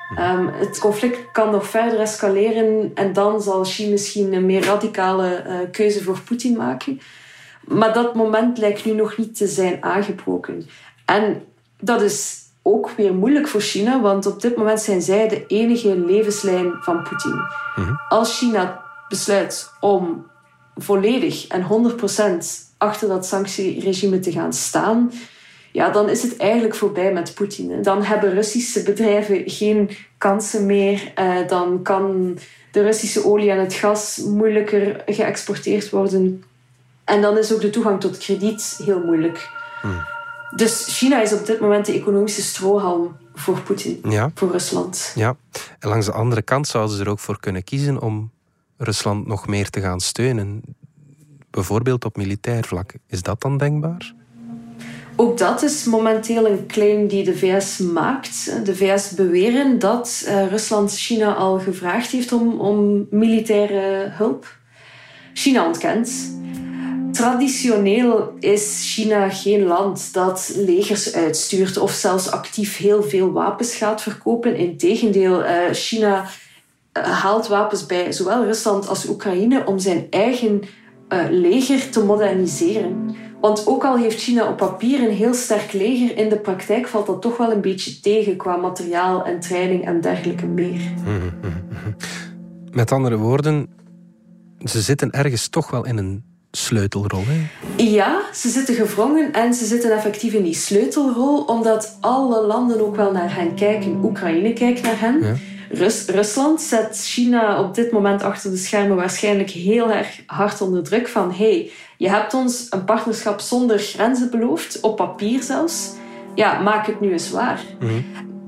Mhm. 0.09 0.21
Ehm, 0.21 0.47
het 0.47 0.79
conflict 0.79 1.31
kan 1.31 1.51
nog 1.51 1.67
verder 1.67 1.99
escaleren 1.99 2.91
en 2.93 3.13
dan 3.13 3.41
zal 3.41 3.61
Xi 3.61 3.89
misschien 3.89 4.33
een 4.33 4.45
meer 4.45 4.63
radicale 4.63 5.43
uh, 5.47 5.59
keuze 5.71 6.03
voor 6.03 6.19
Poetin 6.19 6.57
maken. 6.57 7.01
Maar 7.67 7.93
dat 7.93 8.15
moment 8.15 8.57
lijkt 8.57 8.85
nu 8.85 8.91
nog 8.93 9.17
niet 9.17 9.37
te 9.37 9.47
zijn 9.47 9.83
aangebroken. 9.83 10.67
En 11.05 11.43
dat 11.81 12.01
is 12.01 12.39
ook 12.61 12.89
weer 12.89 13.13
moeilijk 13.13 13.47
voor 13.47 13.61
China, 13.61 14.01
want 14.01 14.25
op 14.25 14.41
dit 14.41 14.55
moment 14.55 14.81
zijn 14.81 15.01
zij 15.01 15.27
de 15.27 15.47
enige 15.47 15.95
levenslijn 15.97 16.71
van 16.81 17.03
Poetin. 17.03 17.41
Mhm. 17.75 17.93
Als 18.09 18.37
China 18.37 18.81
besluit 19.09 19.71
om 19.79 20.25
volledig 20.75 21.47
en 21.47 21.63
100% 21.63 22.45
achter 22.77 23.07
dat 23.07 23.25
sanctieregime 23.25 24.19
te 24.19 24.31
gaan 24.31 24.53
staan, 24.53 25.11
ja, 25.71 25.89
dan 25.89 26.09
is 26.09 26.21
het 26.21 26.37
eigenlijk 26.37 26.75
voorbij 26.75 27.13
met 27.13 27.33
Poetin. 27.33 27.81
Dan 27.81 28.03
hebben 28.03 28.33
Russische 28.33 28.83
bedrijven 28.83 29.43
geen 29.45 29.89
kansen 30.17 30.65
meer. 30.65 31.13
Uh, 31.19 31.47
dan 31.47 31.81
kan 31.81 32.37
de 32.71 32.81
Russische 32.81 33.25
olie 33.25 33.51
en 33.51 33.59
het 33.59 33.73
gas 33.73 34.17
moeilijker 34.17 35.03
geëxporteerd 35.05 35.89
worden. 35.89 36.43
En 37.05 37.21
dan 37.21 37.37
is 37.37 37.53
ook 37.53 37.61
de 37.61 37.69
toegang 37.69 37.99
tot 37.99 38.17
krediet 38.17 38.79
heel 38.85 39.03
moeilijk. 39.03 39.49
Hmm. 39.81 40.03
Dus 40.55 40.85
China 40.97 41.21
is 41.21 41.33
op 41.33 41.45
dit 41.45 41.59
moment 41.59 41.85
de 41.85 41.93
economische 41.93 42.41
strohalm 42.41 43.15
voor 43.33 43.61
Poetin, 43.61 43.99
ja. 44.09 44.31
voor 44.33 44.51
Rusland. 44.51 45.11
Ja, 45.15 45.35
en 45.79 45.89
langs 45.89 46.05
de 46.05 46.11
andere 46.11 46.41
kant 46.41 46.67
zouden 46.67 46.95
ze 46.95 47.03
er 47.03 47.09
ook 47.09 47.19
voor 47.19 47.39
kunnen 47.39 47.63
kiezen 47.63 48.01
om 48.01 48.31
Rusland 48.77 49.27
nog 49.27 49.47
meer 49.47 49.69
te 49.69 49.81
gaan 49.81 49.99
steunen. 49.99 50.61
Bijvoorbeeld 51.49 52.05
op 52.05 52.17
militair 52.17 52.65
vlak. 52.65 52.93
Is 53.07 53.21
dat 53.21 53.41
dan 53.41 53.57
denkbaar? 53.57 54.13
Ook 55.15 55.37
dat 55.37 55.63
is 55.63 55.85
momenteel 55.85 56.47
een 56.47 56.67
claim 56.67 57.07
die 57.07 57.23
de 57.23 57.37
VS 57.37 57.77
maakt. 57.77 58.65
De 58.65 58.75
VS 58.75 59.09
beweren 59.09 59.79
dat 59.79 60.23
uh, 60.27 60.47
Rusland 60.47 60.93
China 60.93 61.33
al 61.33 61.59
gevraagd 61.59 62.11
heeft 62.11 62.31
om, 62.31 62.59
om 62.59 63.07
militaire 63.09 64.09
hulp. 64.11 64.57
China 65.33 65.65
ontkent. 65.65 66.39
Traditioneel 67.11 68.33
is 68.39 68.93
China 68.93 69.29
geen 69.29 69.63
land 69.63 70.13
dat 70.13 70.53
legers 70.55 71.13
uitstuurt 71.13 71.77
of 71.77 71.91
zelfs 71.91 72.31
actief 72.31 72.77
heel 72.77 73.03
veel 73.03 73.31
wapens 73.31 73.75
gaat 73.75 74.01
verkopen. 74.01 74.55
Integendeel, 74.55 75.43
uh, 75.43 75.49
China 75.71 76.25
uh, 76.97 77.03
haalt 77.03 77.47
wapens 77.47 77.85
bij 77.85 78.11
zowel 78.11 78.43
Rusland 78.43 78.87
als 78.87 79.09
Oekraïne 79.09 79.65
om 79.65 79.79
zijn 79.79 80.07
eigen 80.09 80.61
uh, 81.09 81.23
leger 81.29 81.89
te 81.89 82.03
moderniseren. 82.03 83.15
Want 83.41 83.67
ook 83.67 83.83
al 83.83 83.97
heeft 83.97 84.21
China 84.21 84.49
op 84.49 84.57
papier 84.57 85.03
een 85.03 85.15
heel 85.15 85.33
sterk 85.33 85.73
leger, 85.73 86.17
in 86.17 86.29
de 86.29 86.39
praktijk 86.39 86.87
valt 86.87 87.05
dat 87.05 87.21
toch 87.21 87.37
wel 87.37 87.51
een 87.51 87.61
beetje 87.61 87.99
tegen 87.99 88.37
qua 88.37 88.55
materiaal 88.55 89.25
en 89.25 89.39
training 89.39 89.85
en 89.85 90.01
dergelijke 90.01 90.45
meer. 90.45 90.81
Met 92.71 92.91
andere 92.91 93.17
woorden, 93.17 93.69
ze 94.63 94.81
zitten 94.81 95.11
ergens 95.11 95.47
toch 95.47 95.71
wel 95.71 95.85
in 95.85 95.97
een 95.97 96.30
sleutelrol. 96.51 97.23
Hè? 97.25 97.49
Ja, 97.83 98.21
ze 98.33 98.49
zitten 98.49 98.75
gevrongen 98.75 99.33
en 99.33 99.53
ze 99.53 99.65
zitten 99.65 99.91
effectief 99.91 100.33
in 100.33 100.43
die 100.43 100.53
sleutelrol, 100.55 101.43
omdat 101.43 101.97
alle 101.99 102.45
landen 102.45 102.81
ook 102.81 102.95
wel 102.95 103.11
naar 103.11 103.35
hen 103.35 103.55
kijken. 103.55 103.99
Oekraïne 104.03 104.53
kijkt 104.53 104.81
naar 104.81 104.99
hen. 104.99 105.21
Ja. 105.23 105.35
Rus 105.69 106.05
Rusland 106.05 106.61
zet 106.61 107.01
China 107.03 107.63
op 107.63 107.75
dit 107.75 107.91
moment 107.91 108.23
achter 108.23 108.51
de 108.51 108.57
schermen 108.57 108.95
waarschijnlijk 108.95 109.49
heel 109.49 109.91
erg 109.91 110.21
hard 110.25 110.61
onder 110.61 110.83
druk 110.83 111.07
van 111.07 111.33
hey, 111.33 111.71
je 111.97 112.09
hebt 112.09 112.33
ons 112.33 112.67
een 112.69 112.85
partnerschap 112.85 113.39
zonder 113.39 113.79
grenzen 113.79 114.29
beloofd, 114.31 114.79
op 114.79 114.95
papier 114.95 115.43
zelfs. 115.43 115.89
ja, 116.35 116.59
maak 116.59 116.85
het 116.85 117.01
nu 117.01 117.11
eens 117.11 117.29
waar. 117.29 117.61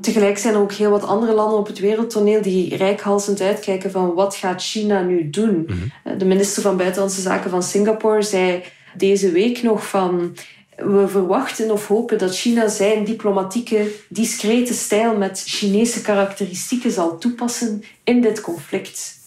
Tegelijk 0.03 0.38
zijn 0.38 0.53
er 0.53 0.60
ook 0.60 0.72
heel 0.72 0.89
wat 0.89 1.03
andere 1.05 1.33
landen 1.33 1.60
op 1.60 1.67
het 1.67 1.79
wereldtoneel 1.79 2.41
die 2.41 2.75
rijkhalsend 2.75 3.41
uitkijken 3.41 3.91
van 3.91 4.13
wat 4.13 4.36
gaat 4.36 4.63
China 4.63 5.01
nu 5.01 5.29
doen. 5.29 5.69
Eh, 6.03 6.13
de 6.17 6.25
minister 6.25 6.62
van 6.62 6.77
Buitenlandse 6.77 7.22
Zaken 7.22 7.50
van 7.50 7.63
Singapore 7.63 8.22
zei 8.22 8.63
deze 8.98 9.31
week 9.31 9.63
nog 9.63 9.88
van 9.88 10.36
we 10.75 11.07
verwachten 11.07 11.72
of 11.72 11.88
hopen 11.88 12.17
dat 12.17 12.36
China 12.36 12.67
zijn 12.67 13.03
diplomatieke, 13.03 13.91
discrete 14.10 14.74
stijl 14.74 15.17
met 15.17 15.43
Chinese 15.45 16.01
karakteristieken 16.01 16.91
zal 16.91 17.17
toepassen 17.17 17.83
in 18.03 18.22
dit 18.22 18.41
conflict. 18.41 19.19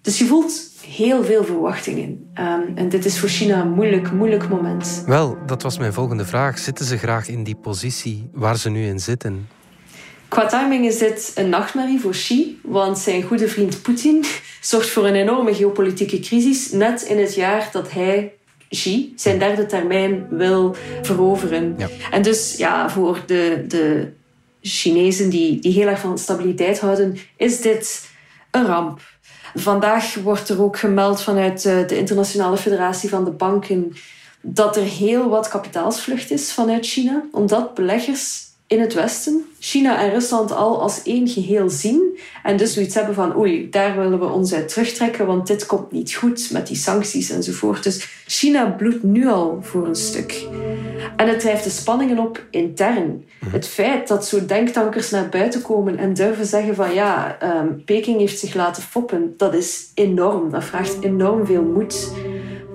Dus 0.00 0.18
je 0.18 0.24
voelt 0.24 0.70
heel 0.86 1.24
veel 1.24 1.44
verwachtingen. 1.44 2.30
Um, 2.34 2.72
en 2.74 2.88
dit 2.88 3.04
is 3.04 3.18
voor 3.18 3.28
China 3.28 3.60
een 3.60 3.72
moeilijk, 3.72 4.12
moeilijk 4.12 4.48
moment. 4.48 5.02
Wel, 5.06 5.38
dat 5.46 5.62
was 5.62 5.78
mijn 5.78 5.92
volgende 5.92 6.24
vraag. 6.24 6.58
Zitten 6.58 6.84
ze 6.84 6.98
graag 6.98 7.28
in 7.28 7.44
die 7.44 7.56
positie 7.56 8.30
waar 8.32 8.56
ze 8.56 8.70
nu 8.70 8.86
in 8.86 8.98
zitten? 8.98 9.48
Qua 10.28 10.46
timing 10.46 10.86
is 10.86 10.98
dit 10.98 11.32
een 11.34 11.48
nachtmerrie 11.48 12.00
voor 12.00 12.10
Xi, 12.10 12.60
want 12.62 12.98
zijn 12.98 13.22
goede 13.22 13.48
vriend 13.48 13.82
Poetin 13.82 14.24
zorgt 14.60 14.88
voor 14.88 15.06
een 15.06 15.14
enorme 15.14 15.54
geopolitieke 15.54 16.20
crisis 16.20 16.70
net 16.70 17.02
in 17.02 17.18
het 17.18 17.34
jaar 17.34 17.68
dat 17.72 17.90
hij 17.90 18.32
Xi 18.68 19.12
zijn 19.16 19.38
derde 19.38 19.66
termijn 19.66 20.26
wil 20.30 20.76
veroveren. 21.02 21.74
Ja. 21.78 21.88
En 22.10 22.22
dus 22.22 22.56
ja, 22.56 22.90
voor 22.90 23.22
de, 23.26 23.64
de 23.68 24.12
Chinezen 24.60 25.30
die, 25.30 25.60
die 25.60 25.72
heel 25.72 25.86
erg 25.86 26.00
van 26.00 26.18
stabiliteit 26.18 26.80
houden, 26.80 27.16
is 27.36 27.60
dit 27.60 28.08
een 28.50 28.66
ramp. 28.66 29.00
Vandaag 29.54 30.14
wordt 30.14 30.48
er 30.48 30.62
ook 30.62 30.78
gemeld 30.78 31.22
vanuit 31.22 31.64
eh, 31.64 31.86
de 31.86 31.98
Internationale 31.98 32.56
Federatie 32.56 33.08
van 33.08 33.24
de 33.24 33.30
Banken 33.30 33.92
dat 34.40 34.76
er 34.76 34.82
heel 34.82 35.28
wat 35.28 35.48
kapitaalsvlucht 35.48 36.30
is 36.30 36.52
vanuit 36.52 36.86
China, 36.86 37.24
omdat 37.32 37.74
beleggers 37.74 38.47
in 38.68 38.80
het 38.80 38.94
Westen 38.94 39.44
China 39.58 40.02
en 40.02 40.10
Rusland 40.10 40.52
al 40.52 40.82
als 40.82 41.02
één 41.02 41.28
geheel 41.28 41.70
zien 41.70 42.18
en 42.42 42.56
dus 42.56 42.72
zoiets 42.72 42.94
hebben 42.94 43.14
van 43.14 43.36
oei, 43.36 43.70
daar 43.70 43.96
willen 43.96 44.18
we 44.18 44.26
ons 44.26 44.54
uit 44.54 44.68
terugtrekken, 44.68 45.26
want 45.26 45.46
dit 45.46 45.66
komt 45.66 45.92
niet 45.92 46.14
goed 46.14 46.50
met 46.52 46.66
die 46.66 46.76
sancties 46.76 47.30
enzovoort. 47.30 47.82
Dus 47.82 48.22
China 48.26 48.70
bloedt 48.70 49.02
nu 49.02 49.28
al 49.28 49.58
voor 49.62 49.86
een 49.86 49.94
stuk. 49.94 50.46
En 51.16 51.28
het 51.28 51.40
drijft 51.40 51.64
de 51.64 51.70
spanningen 51.70 52.18
op 52.18 52.46
intern. 52.50 53.24
Mhm. 53.40 53.52
Het 53.52 53.68
feit 53.68 54.08
dat 54.08 54.26
zo 54.26 54.46
denktankers 54.46 55.10
naar 55.10 55.28
buiten 55.28 55.62
komen 55.62 55.98
en 55.98 56.14
durven 56.14 56.46
zeggen 56.46 56.74
van 56.74 56.94
ja, 56.94 57.38
um, 57.42 57.84
Peking 57.84 58.18
heeft 58.18 58.38
zich 58.38 58.54
laten 58.54 58.82
foppen, 58.82 59.34
dat 59.36 59.54
is 59.54 59.90
enorm. 59.94 60.50
Dat 60.50 60.64
vraagt 60.64 60.96
enorm 61.00 61.46
veel 61.46 61.62
moed. 61.62 62.12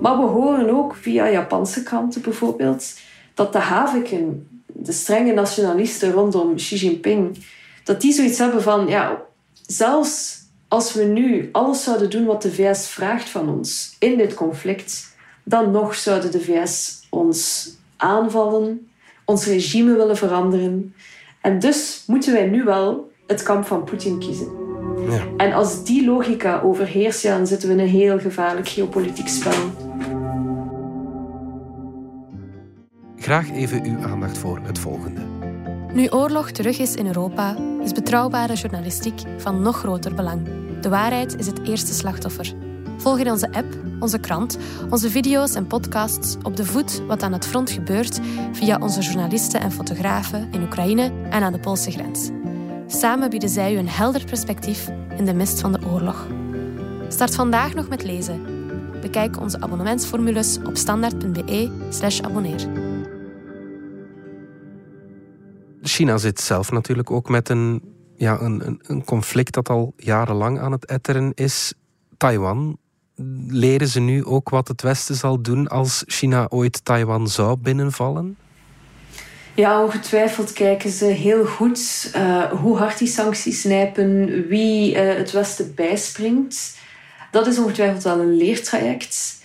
Maar 0.00 0.18
we 0.18 0.24
horen 0.24 0.70
ook 0.70 0.94
via 0.94 1.30
Japanse 1.30 1.82
kranten 1.82 2.22
bijvoorbeeld 2.22 2.94
dat 3.34 3.52
de 3.52 3.58
haviken 3.58 4.48
de 4.84 4.92
strenge 4.92 5.32
nationalisten 5.32 6.12
rondom 6.12 6.54
Xi 6.54 6.76
Jinping, 6.76 7.38
dat 7.84 8.00
die 8.00 8.12
zoiets 8.12 8.38
hebben 8.38 8.62
van, 8.62 8.86
ja, 8.86 9.22
zelfs 9.66 10.42
als 10.68 10.92
we 10.92 11.04
nu 11.04 11.48
alles 11.52 11.84
zouden 11.84 12.10
doen 12.10 12.24
wat 12.24 12.42
de 12.42 12.52
VS 12.52 12.88
vraagt 12.88 13.28
van 13.28 13.48
ons 13.48 13.96
in 13.98 14.16
dit 14.16 14.34
conflict, 14.34 15.16
dan 15.42 15.70
nog 15.70 15.94
zouden 15.94 16.30
de 16.30 16.40
VS 16.40 17.00
ons 17.10 17.70
aanvallen, 17.96 18.88
ons 19.24 19.46
regime 19.46 19.96
willen 19.96 20.16
veranderen. 20.16 20.94
En 21.40 21.58
dus 21.58 22.04
moeten 22.06 22.32
wij 22.32 22.46
nu 22.46 22.64
wel 22.64 23.10
het 23.26 23.42
kamp 23.42 23.66
van 23.66 23.84
Poetin 23.84 24.18
kiezen. 24.18 24.48
Ja. 25.08 25.26
En 25.36 25.52
als 25.52 25.84
die 25.84 26.04
logica 26.04 26.60
overheerst, 26.60 27.22
ja, 27.22 27.36
dan 27.36 27.46
zitten 27.46 27.68
we 27.68 27.74
in 27.74 27.80
een 27.80 27.88
heel 27.88 28.18
gevaarlijk 28.18 28.68
geopolitiek 28.68 29.28
spel. 29.28 29.83
Graag 33.24 33.50
even 33.50 33.84
uw 33.84 34.02
aandacht 34.02 34.38
voor 34.38 34.60
het 34.62 34.78
volgende. 34.78 35.20
Nu 35.92 36.08
oorlog 36.08 36.50
terug 36.50 36.78
is 36.78 36.94
in 36.94 37.06
Europa, 37.06 37.56
is 37.82 37.92
betrouwbare 37.92 38.54
journalistiek 38.54 39.22
van 39.36 39.62
nog 39.62 39.76
groter 39.76 40.14
belang. 40.14 40.48
De 40.80 40.88
waarheid 40.88 41.38
is 41.38 41.46
het 41.46 41.66
eerste 41.66 41.94
slachtoffer. 41.94 42.52
Volg 42.96 43.18
in 43.18 43.30
onze 43.30 43.52
app, 43.52 43.76
onze 44.00 44.18
krant, 44.18 44.58
onze 44.90 45.10
video's 45.10 45.54
en 45.54 45.66
podcasts 45.66 46.36
op 46.42 46.56
de 46.56 46.64
voet 46.64 47.02
wat 47.06 47.22
aan 47.22 47.32
het 47.32 47.46
front 47.46 47.70
gebeurt 47.70 48.20
via 48.52 48.78
onze 48.78 49.00
journalisten 49.00 49.60
en 49.60 49.72
fotografen 49.72 50.48
in 50.52 50.62
Oekraïne 50.62 51.12
en 51.30 51.42
aan 51.42 51.52
de 51.52 51.60
Poolse 51.60 51.90
grens. 51.90 52.30
Samen 52.86 53.30
bieden 53.30 53.48
zij 53.48 53.74
u 53.74 53.76
een 53.76 53.88
helder 53.88 54.24
perspectief 54.24 54.90
in 55.16 55.24
de 55.24 55.34
mist 55.34 55.60
van 55.60 55.72
de 55.72 55.86
oorlog. 55.86 56.26
Start 57.08 57.34
vandaag 57.34 57.74
nog 57.74 57.88
met 57.88 58.02
lezen. 58.02 58.42
Bekijk 59.00 59.40
onze 59.40 59.60
abonnementsformules 59.60 60.58
op 60.64 60.76
standaard.be/abonneer. 60.76 62.83
China 65.84 66.18
zit 66.18 66.40
zelf 66.40 66.70
natuurlijk 66.70 67.10
ook 67.10 67.28
met 67.28 67.48
een, 67.48 67.82
ja, 68.16 68.40
een, 68.40 68.80
een 68.82 69.04
conflict 69.04 69.54
dat 69.54 69.68
al 69.68 69.92
jarenlang 69.96 70.60
aan 70.60 70.72
het 70.72 70.84
etteren 70.84 71.32
is. 71.34 71.74
Taiwan. 72.16 72.78
Leren 73.48 73.88
ze 73.88 74.00
nu 74.00 74.24
ook 74.24 74.48
wat 74.48 74.68
het 74.68 74.82
Westen 74.82 75.14
zal 75.14 75.42
doen 75.42 75.68
als 75.68 76.02
China 76.06 76.46
ooit 76.48 76.84
Taiwan 76.84 77.28
zou 77.28 77.56
binnenvallen? 77.56 78.36
Ja, 79.54 79.82
ongetwijfeld 79.82 80.52
kijken 80.52 80.90
ze 80.90 81.04
heel 81.04 81.46
goed 81.46 82.12
uh, 82.16 82.42
hoe 82.42 82.76
hard 82.76 82.98
die 82.98 83.08
sancties 83.08 83.60
snijpen, 83.60 84.46
wie 84.48 84.94
uh, 84.94 85.14
het 85.16 85.30
Westen 85.30 85.74
bijspringt. 85.74 86.78
Dat 87.30 87.46
is 87.46 87.58
ongetwijfeld 87.58 88.02
wel 88.02 88.20
een 88.20 88.36
leertraject. 88.36 89.43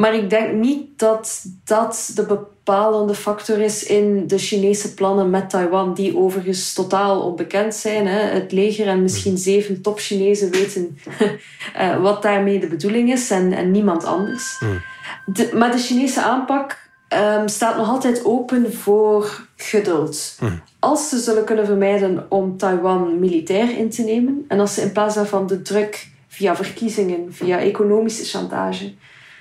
Maar 0.00 0.14
ik 0.14 0.30
denk 0.30 0.52
niet 0.52 0.98
dat 0.98 1.44
dat 1.64 2.12
de 2.14 2.26
bepalende 2.26 3.14
factor 3.14 3.58
is 3.58 3.84
in 3.84 4.26
de 4.26 4.38
Chinese 4.38 4.94
plannen 4.94 5.30
met 5.30 5.50
Taiwan, 5.50 5.94
die 5.94 6.16
overigens 6.16 6.72
totaal 6.72 7.20
onbekend 7.20 7.74
zijn. 7.74 8.06
Hè. 8.06 8.18
Het 8.18 8.52
leger 8.52 8.86
en 8.86 9.02
misschien 9.02 9.38
zeven 9.38 9.82
top-Chinezen 9.82 10.50
weten 10.50 10.98
eh, 11.74 12.02
wat 12.02 12.22
daarmee 12.22 12.60
de 12.60 12.66
bedoeling 12.66 13.12
is 13.12 13.30
en, 13.30 13.52
en 13.52 13.70
niemand 13.70 14.04
anders. 14.04 14.58
Hmm. 14.58 14.80
De, 15.26 15.50
maar 15.54 15.72
de 15.72 15.78
Chinese 15.78 16.22
aanpak 16.22 16.90
um, 17.14 17.48
staat 17.48 17.76
nog 17.76 17.88
altijd 17.88 18.24
open 18.24 18.72
voor 18.72 19.46
geduld. 19.56 20.36
Hmm. 20.38 20.62
Als 20.78 21.08
ze 21.08 21.18
zullen 21.18 21.44
kunnen 21.44 21.66
vermijden 21.66 22.26
om 22.28 22.56
Taiwan 22.56 23.18
militair 23.18 23.78
in 23.78 23.90
te 23.90 24.02
nemen 24.02 24.44
en 24.48 24.60
als 24.60 24.74
ze 24.74 24.82
in 24.82 24.92
plaats 24.92 25.14
daarvan 25.14 25.46
de 25.46 25.62
druk 25.62 26.08
via 26.28 26.56
verkiezingen, 26.56 27.34
via 27.34 27.58
economische 27.58 28.24
chantage 28.24 28.92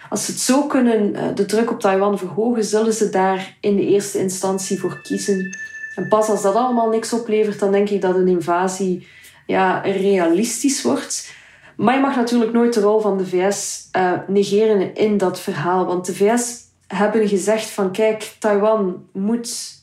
als 0.09 0.25
ze 0.25 0.31
het 0.31 0.39
zo 0.39 0.67
kunnen, 0.67 1.15
eh, 1.15 1.35
de 1.35 1.45
druk 1.45 1.71
op 1.71 1.79
Taiwan 1.79 2.17
verhogen, 2.17 2.63
zullen 2.63 2.93
ze 2.93 3.09
daar 3.09 3.57
in 3.59 3.75
de 3.75 3.85
eerste 3.85 4.19
instantie 4.19 4.79
voor 4.79 5.01
kiezen. 5.01 5.57
En 5.95 6.07
pas 6.07 6.29
als 6.29 6.41
dat 6.41 6.55
allemaal 6.55 6.89
niks 6.89 7.13
oplevert, 7.13 7.59
dan 7.59 7.71
denk 7.71 7.89
ik 7.89 8.01
dat 8.01 8.15
een 8.15 8.27
invasie 8.27 9.07
ja, 9.45 9.79
realistisch 9.79 10.81
wordt. 10.81 11.33
Maar 11.75 11.95
je 11.95 12.01
mag 12.01 12.15
natuurlijk 12.15 12.51
nooit 12.51 12.73
de 12.73 12.79
rol 12.79 12.99
van 12.99 13.17
de 13.17 13.25
VS 13.25 13.87
uh, 13.95 14.11
eh, 14.11 14.19
negeren 14.27 14.95
in 14.95 15.17
dat 15.17 15.39
verhaal. 15.39 15.85
Want 15.85 16.05
de 16.05 16.15
VS 16.15 16.57
hebben 16.87 17.27
gezegd 17.27 17.69
van 17.69 17.91
kijk, 17.91 18.35
Taiwan 18.39 19.05
moet 19.11 19.77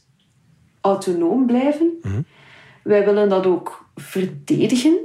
autonoom 0.81 1.47
blijven. 1.47 1.99
Mhm. 2.03 2.21
Wij 2.83 3.05
willen 3.05 3.29
dat 3.29 3.47
ook 3.47 3.87
verdedigen. 3.95 4.99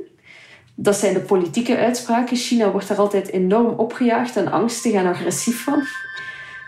Dat 0.81 0.95
zijn 0.95 1.13
de 1.13 1.19
politieke 1.19 1.77
uitspraken. 1.77 2.37
China 2.37 2.71
wordt 2.71 2.87
daar 2.87 2.97
altijd 2.97 3.31
enorm 3.31 3.79
opgejaagd 3.79 4.35
en 4.35 4.51
angstig 4.51 4.93
en 4.93 5.05
agressief 5.05 5.63
van. 5.63 5.83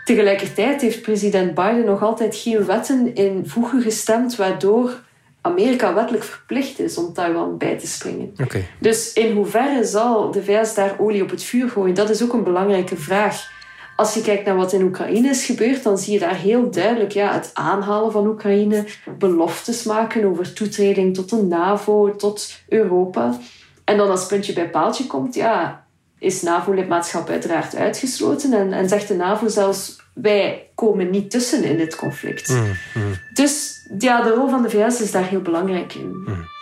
Tegelijkertijd 0.04 0.80
heeft 0.80 1.02
president 1.02 1.54
Biden 1.54 1.84
nog 1.84 2.02
altijd 2.02 2.36
geen 2.36 2.66
wetten 2.66 3.14
in 3.14 3.42
voegen 3.46 3.82
gestemd 3.82 4.36
waardoor 4.36 5.02
Amerika 5.40 5.94
wettelijk 5.94 6.24
verplicht 6.24 6.78
is 6.78 6.98
om 6.98 7.12
Taiwan 7.12 7.58
bij 7.58 7.78
te 7.78 7.86
springen. 7.86 8.34
Okay. 8.42 8.68
Dus 8.78 9.12
in 9.12 9.32
hoeverre 9.32 9.84
zal 9.84 10.30
de 10.30 10.42
VS 10.42 10.74
daar 10.74 10.96
olie 10.98 11.22
op 11.22 11.30
het 11.30 11.42
vuur 11.42 11.68
gooien? 11.68 11.94
Dat 11.94 12.10
is 12.10 12.22
ook 12.22 12.32
een 12.32 12.44
belangrijke 12.44 12.96
vraag. 12.96 13.52
Als 13.96 14.14
je 14.14 14.22
kijkt 14.22 14.44
naar 14.44 14.56
wat 14.56 14.72
in 14.72 14.82
Oekraïne 14.82 15.28
is 15.28 15.44
gebeurd, 15.44 15.82
dan 15.82 15.98
zie 15.98 16.12
je 16.12 16.18
daar 16.18 16.36
heel 16.36 16.70
duidelijk 16.70 17.12
ja, 17.12 17.32
het 17.32 17.50
aanhalen 17.54 18.12
van 18.12 18.26
Oekraïne, 18.26 18.84
beloftes 19.18 19.82
maken 19.82 20.24
over 20.24 20.52
toetreding 20.52 21.14
tot 21.14 21.30
de 21.30 21.42
NAVO, 21.42 22.16
tot 22.16 22.60
Europa. 22.68 23.38
En 23.84 23.96
dan 23.96 24.10
als 24.10 24.26
puntje 24.26 24.52
bij 24.52 24.70
paaltje 24.70 25.06
komt, 25.06 25.34
ja, 25.34 25.84
is 26.18 26.42
NAVO-lidmaatschap 26.42 27.28
uiteraard 27.28 27.76
uitgesloten. 27.76 28.52
En, 28.52 28.72
en 28.72 28.88
zegt 28.88 29.08
de 29.08 29.14
NAVO 29.14 29.48
zelfs, 29.48 29.96
wij 30.14 30.70
komen 30.74 31.10
niet 31.10 31.30
tussen 31.30 31.64
in 31.64 31.76
dit 31.76 31.96
conflict. 31.96 32.48
Mm, 32.48 32.76
mm. 32.94 33.14
Dus 33.32 33.80
ja, 33.98 34.22
de 34.22 34.30
rol 34.30 34.48
van 34.48 34.62
de 34.62 34.70
VS 34.70 35.00
is 35.00 35.10
daar 35.10 35.26
heel 35.26 35.42
belangrijk 35.42 35.94
in. 35.94 36.22
Mm. 36.26 36.52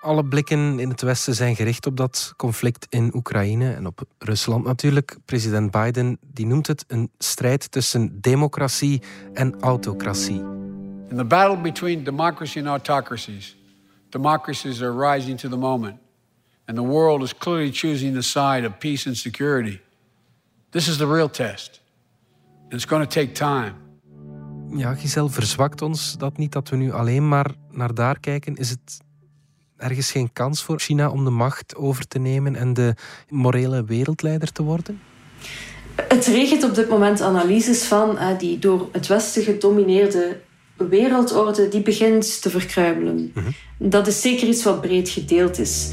Alle 0.00 0.24
blikken 0.24 0.78
in 0.80 0.88
het 0.88 1.02
Westen 1.02 1.34
zijn 1.34 1.56
gericht 1.56 1.86
op 1.86 1.96
dat 1.96 2.32
conflict 2.36 2.86
in 2.88 3.10
Oekraïne 3.14 3.72
en 3.72 3.86
op 3.86 4.02
Rusland 4.18 4.64
natuurlijk. 4.64 5.16
President 5.24 5.70
Biden 5.70 6.18
die 6.20 6.46
noemt 6.46 6.66
het 6.66 6.84
een 6.88 7.10
strijd 7.18 7.70
tussen 7.70 8.20
democratie 8.20 9.02
en 9.32 9.60
autocratie. 9.60 10.40
In 11.08 11.16
the 11.16 11.24
battle 11.24 11.56
between 11.56 12.04
democracy 12.04 12.58
and 12.58 12.66
autocracies, 12.66 13.56
democracies 14.08 14.82
are 14.82 15.12
rising 15.12 15.38
to 15.40 15.48
the 15.48 15.56
moment. 15.56 15.94
And 16.66 16.76
the 16.76 16.84
world 16.84 17.22
is 17.22 17.32
clearly 17.36 17.70
choosing 17.70 18.14
the 18.14 18.22
side 18.22 18.66
of 18.66 18.78
peace 18.78 19.06
and 19.06 19.16
security. 19.16 19.80
This 20.70 20.88
is 20.88 20.96
the 20.96 21.06
real 21.06 21.30
test. 21.30 21.80
And 22.62 22.72
it's 22.72 22.84
going 22.84 23.02
to 23.02 23.20
take 23.20 23.32
time. 23.32 23.74
Ja, 24.76 24.94
Giselle, 24.94 25.30
verzwakt 25.30 25.82
ons 25.82 26.16
dat 26.18 26.36
niet 26.36 26.52
dat 26.52 26.68
we 26.68 26.76
nu 26.76 26.92
alleen 26.92 27.28
maar 27.28 27.50
naar 27.70 27.94
daar 27.94 28.20
kijken? 28.20 28.54
Is 28.54 28.70
het 28.70 28.98
ergens 29.76 30.10
geen 30.10 30.32
kans 30.32 30.62
voor 30.62 30.80
China 30.80 31.10
om 31.10 31.24
de 31.24 31.30
macht 31.30 31.76
over 31.76 32.06
te 32.08 32.18
nemen 32.18 32.56
en 32.56 32.74
de 32.74 32.94
morele 33.28 33.84
wereldleider 33.84 34.52
te 34.52 34.62
worden? 34.62 35.00
Het 36.08 36.26
regent 36.26 36.64
op 36.64 36.74
dit 36.74 36.88
moment 36.88 37.20
analyses 37.20 37.84
van 37.84 38.10
uh, 38.10 38.38
die 38.38 38.58
door 38.58 38.88
het 38.92 39.06
Westen 39.06 39.42
gedomineerde 39.42 40.40
wereldorde 40.76 41.68
die 41.68 41.82
begint 41.82 42.42
te 42.42 42.50
verkruimelen. 42.50 43.32
Mhm. 43.34 43.50
Dat 43.78 44.06
is 44.06 44.20
zeker 44.20 44.48
iets 44.48 44.64
wat 44.64 44.80
breed 44.80 45.08
gedeeld 45.08 45.58
is. 45.58 45.92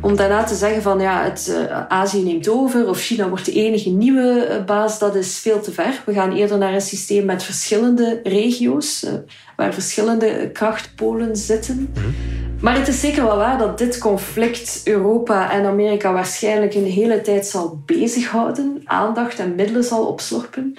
Om 0.00 0.16
daarna 0.16 0.44
te 0.44 0.54
zeggen 0.54 0.82
van 0.82 1.00
ja, 1.00 1.22
het, 1.22 1.46
uh, 1.50 1.86
Azië 1.88 2.22
neemt 2.22 2.48
over 2.48 2.88
of 2.88 3.00
China 3.00 3.28
wordt 3.28 3.44
de 3.44 3.52
enige 3.52 3.90
nieuwe 3.90 4.48
uh, 4.50 4.64
baas, 4.64 4.98
dat 4.98 5.14
is 5.14 5.38
veel 5.38 5.60
te 5.60 5.72
ver. 5.72 6.02
We 6.06 6.12
gaan 6.12 6.32
eerder 6.32 6.58
naar 6.58 6.74
een 6.74 6.80
systeem 6.80 7.24
met 7.24 7.42
verschillende 7.42 8.20
regio's, 8.22 9.04
uh, 9.04 9.10
waar 9.56 9.74
verschillende 9.74 10.50
krachtpolen 10.52 11.36
zitten. 11.36 11.90
Mhm. 11.94 12.06
Maar 12.60 12.78
het 12.78 12.88
is 12.88 13.00
zeker 13.00 13.24
wel 13.24 13.36
waar 13.36 13.58
dat 13.58 13.78
dit 13.78 13.98
conflict 13.98 14.80
Europa 14.84 15.52
en 15.52 15.64
Amerika 15.64 16.12
waarschijnlijk 16.12 16.74
een 16.74 16.86
hele 16.86 17.20
tijd 17.20 17.46
zal 17.46 17.82
bezighouden, 17.86 18.82
aandacht 18.84 19.38
en 19.38 19.54
middelen 19.54 19.84
zal 19.84 20.06
opslorpen. 20.06 20.76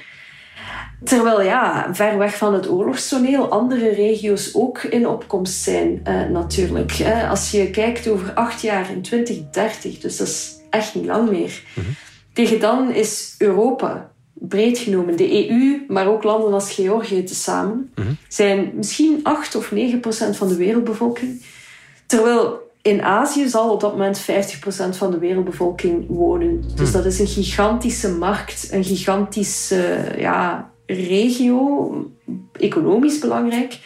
Terwijl 1.03 1.41
ja, 1.41 1.89
ver 1.93 2.17
weg 2.17 2.37
van 2.37 2.53
het 2.53 2.69
oorlogstoneel 2.69 3.49
andere 3.49 3.89
regio's 3.89 4.49
ook 4.53 4.83
in 4.83 5.07
opkomst 5.07 5.61
zijn 5.61 6.01
uh, 6.07 6.29
natuurlijk. 6.29 6.91
Hè. 6.91 7.27
Als 7.27 7.51
je 7.51 7.69
kijkt 7.69 8.07
over 8.07 8.33
acht 8.33 8.61
jaar 8.61 8.91
in 8.91 9.01
2030, 9.01 9.99
dus 9.99 10.17
dat 10.17 10.27
is 10.27 10.55
echt 10.69 10.95
niet 10.95 11.05
lang 11.05 11.29
meer. 11.29 11.61
Mm 11.75 11.83
-hmm. 11.83 11.95
Tegen 12.33 12.59
dan 12.59 12.93
is 12.93 13.35
Europa, 13.37 14.11
breed 14.33 14.77
genomen, 14.77 15.17
de 15.17 15.49
EU, 15.49 15.85
maar 15.87 16.07
ook 16.07 16.23
landen 16.23 16.53
als 16.53 16.73
Georgië 16.73 17.23
tezamen, 17.23 17.91
mm 17.95 18.03
-hmm. 18.03 18.17
zijn 18.27 18.71
misschien 18.75 19.19
8 19.23 19.55
of 19.55 19.71
9 19.71 19.99
procent 19.99 20.37
van 20.37 20.47
de 20.47 20.55
wereldbevolking. 20.55 21.41
Terwijl 22.05 22.65
in 22.81 23.01
Azië 23.01 23.47
zal 23.47 23.71
op 23.71 23.79
dat 23.79 23.91
moment 23.91 24.21
50% 24.21 24.23
van 24.89 25.11
de 25.11 25.17
wereldbevolking 25.17 26.05
wonen. 26.07 26.63
Dus 26.75 26.91
dat 26.91 27.05
is 27.05 27.19
een 27.19 27.27
gigantische 27.27 28.11
markt, 28.11 28.67
een 28.71 28.83
gigantische 28.83 30.13
ja, 30.17 30.71
regio, 30.87 32.11
economisch 32.51 33.19
belangrijk, 33.19 33.79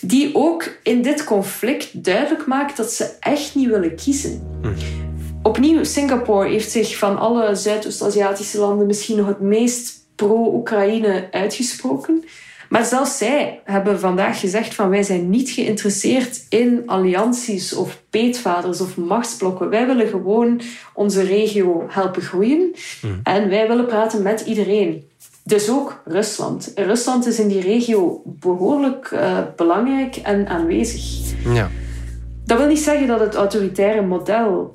die 0.00 0.34
ook 0.34 0.78
in 0.82 1.02
dit 1.02 1.24
conflict 1.24 2.04
duidelijk 2.04 2.46
maakt 2.46 2.76
dat 2.76 2.92
ze 2.92 3.10
echt 3.20 3.54
niet 3.54 3.68
willen 3.68 3.96
kiezen. 3.96 4.42
Hm. 4.62 4.68
Opnieuw, 5.42 5.84
Singapore 5.84 6.48
heeft 6.48 6.70
zich 6.70 6.98
van 6.98 7.18
alle 7.18 7.54
Zuidoost-Aziatische 7.54 8.58
landen 8.58 8.86
misschien 8.86 9.16
nog 9.16 9.26
het 9.26 9.40
meest 9.40 10.06
pro-Oekraïne 10.16 11.28
uitgesproken. 11.30 12.24
Maar 12.68 12.84
zelfs 12.84 13.18
zij 13.18 13.60
hebben 13.64 14.00
vandaag 14.00 14.40
gezegd 14.40 14.74
van 14.74 14.88
wij 14.88 15.02
zijn 15.02 15.30
niet 15.30 15.50
geïnteresseerd 15.50 16.46
in 16.48 16.82
allianties 16.86 17.74
of 17.74 18.02
peetvaders 18.10 18.80
of 18.80 18.96
machtsblokken. 18.96 19.68
Wij 19.68 19.86
willen 19.86 20.08
gewoon 20.08 20.60
onze 20.94 21.22
regio 21.22 21.86
helpen 21.88 22.22
groeien 22.22 22.74
hm. 23.00 23.06
en 23.22 23.48
wij 23.48 23.68
willen 23.68 23.86
praten 23.86 24.22
met 24.22 24.40
iedereen. 24.40 25.10
Dus 25.44 25.70
ook 25.70 26.02
Rusland. 26.04 26.72
Rusland 26.74 27.26
is 27.26 27.38
in 27.38 27.48
die 27.48 27.60
regio 27.60 28.22
behoorlijk 28.24 29.10
uh, 29.10 29.38
belangrijk 29.56 30.16
en 30.16 30.46
aanwezig. 30.46 31.32
Ja. 31.44 31.70
Dat 32.44 32.58
wil 32.58 32.66
niet 32.66 32.78
zeggen 32.78 33.06
dat 33.06 33.20
het 33.20 33.34
autoritaire 33.34 34.02
model 34.02 34.74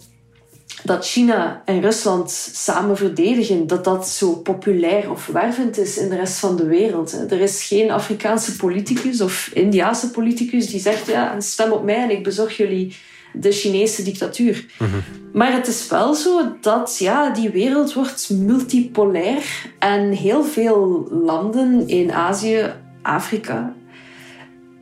dat 0.84 1.06
China 1.06 1.62
en 1.66 1.82
Rusland 1.82 2.32
samen 2.54 2.98
verdedigen, 2.98 3.68
dat 3.68 3.84
dat 3.84 4.08
zo 4.08 4.36
populair 4.36 5.12
of 5.12 5.26
wervend 5.26 5.78
is 5.78 5.98
in 5.98 6.10
de 6.10 6.16
rest 6.16 6.40
van 6.40 6.56
de 6.56 6.66
wereld. 6.66 7.32
Er 7.32 7.42
is 7.42 7.64
geen 7.64 7.92
Afrikaanse 7.92 8.56
politicus 8.56 9.22
of 9.22 9.50
Indiaanse 9.54 10.12
politicus 10.12 10.68
die 10.68 10.80
zegt, 10.80 11.08
ja, 11.08 11.40
stem 11.40 11.72
op 11.72 11.84
mij 11.84 12.04
en 12.04 12.12
ik 12.12 12.24
bezorg 12.24 12.58
jullie 12.58 12.96
de 13.40 13.52
Chinese 13.52 14.04
dictatuur. 14.04 14.66
Mhm. 14.80 14.90
Maar 15.34 15.54
het 15.54 15.68
is 15.68 15.88
wel 15.90 16.14
zo 16.14 16.58
dat 16.62 16.98
ja, 17.00 17.30
die 17.30 17.50
wereld 17.50 17.94
wordt 17.94 18.30
multipolair 18.30 19.44
en 19.80 20.12
heel 20.12 20.44
veel 20.44 21.08
landen 21.12 21.88
in 21.88 22.12
Azië, 22.12 22.74
Afrika, 23.02 23.74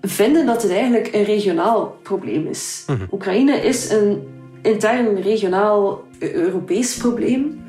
vinden 0.01 0.45
dat 0.45 0.61
het 0.61 0.71
eigenlijk 0.71 1.09
een 1.13 1.23
regionaal 1.23 1.97
probleem 2.03 2.47
is. 2.47 2.83
Mhm. 2.87 3.05
Oekraïne 3.11 3.55
is 3.55 3.89
een 3.89 4.23
intern 4.61 5.21
regionaal 5.21 6.03
Europees 6.19 6.97
probleem 6.97 7.64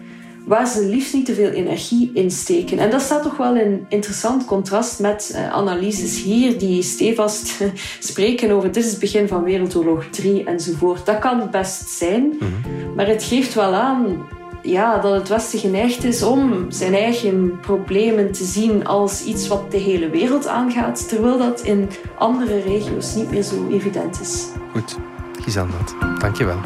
waar 0.46 0.66
ze 0.66 0.86
liefst 0.86 1.14
niet 1.14 1.26
te 1.26 1.34
veel 1.34 1.50
energie 1.50 2.10
in 2.14 2.30
steken. 2.30 2.78
En 2.78 2.90
dat 2.90 3.00
staat 3.00 3.22
toch 3.22 3.36
wel 3.36 3.56
in 3.56 3.86
interessant 3.88 4.44
contrast 4.44 5.00
met 5.00 5.32
uh, 5.34 5.52
analyses 5.52 6.22
hier 6.22 6.58
die 6.58 6.82
stevast 6.82 7.62
spreken 7.98 8.50
over 8.50 8.72
dit 8.72 8.84
is 8.84 8.90
het 8.90 9.00
begin 9.00 9.28
van 9.28 9.42
Wereldoorlog 9.42 10.04
3 10.10 10.44
enzovoort. 10.44 11.06
Dat 11.06 11.18
kan 11.18 11.48
best 11.50 11.88
zijn, 11.88 12.36
mhm. 12.38 12.94
maar 12.94 13.06
het 13.06 13.22
geeft 13.22 13.54
wel 13.54 13.74
aan 13.74 14.26
ja, 14.62 14.98
dat 14.98 15.12
het 15.12 15.28
Westen 15.28 15.58
geneigd 15.58 16.04
is 16.04 16.22
om 16.22 16.70
zijn 16.70 16.94
eigen 16.94 17.60
problemen 17.60 18.32
te 18.32 18.44
zien 18.44 18.86
als 18.86 19.24
iets 19.24 19.48
wat 19.48 19.70
de 19.70 19.78
hele 19.78 20.10
wereld 20.10 20.46
aangaat, 20.46 21.08
terwijl 21.08 21.38
dat 21.38 21.60
in 21.60 21.88
andere 22.18 22.60
regio's 22.60 23.14
niet 23.14 23.30
meer 23.30 23.42
zo 23.42 23.68
evident 23.70 24.20
is. 24.20 24.46
Goed, 24.72 24.96
Gizandat, 25.42 25.94
dankjewel. 26.18 26.58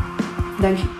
Dank 0.61 0.77
je. 0.77 1.00